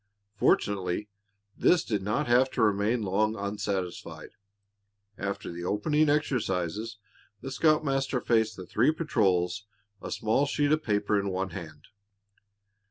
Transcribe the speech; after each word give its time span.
Fortunately 0.33 1.09
this 1.55 1.83
did 1.83 2.01
not 2.01 2.25
have 2.25 2.49
to 2.53 2.63
remain 2.63 3.03
long 3.03 3.35
unsatisfied. 3.35 4.31
After 5.15 5.51
the 5.51 5.63
opening 5.63 6.09
exercises 6.09 6.97
the 7.41 7.51
scoutmaster 7.51 8.19
faced 8.19 8.55
the 8.57 8.65
three 8.65 8.89
patrols, 8.91 9.67
a 10.01 10.09
small 10.09 10.47
sheet 10.47 10.71
of 10.71 10.81
paper 10.81 11.19
in 11.19 11.29
one 11.29 11.51
hand. 11.51 11.89